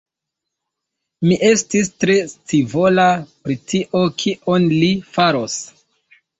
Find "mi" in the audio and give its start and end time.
1.27-1.37